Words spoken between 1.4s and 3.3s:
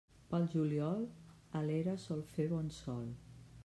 a l'era sol fer bon sol.